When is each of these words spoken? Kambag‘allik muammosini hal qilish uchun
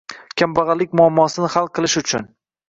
Kambag‘allik 0.41 0.95
muammosini 1.01 1.51
hal 1.57 1.71
qilish 1.77 1.97
uchun 2.05 2.27